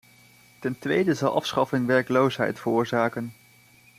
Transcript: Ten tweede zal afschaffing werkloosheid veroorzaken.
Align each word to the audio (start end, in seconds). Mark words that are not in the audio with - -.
Ten 0.59 0.79
tweede 0.79 1.13
zal 1.13 1.35
afschaffing 1.35 1.85
werkloosheid 1.85 2.59
veroorzaken. 2.59 3.33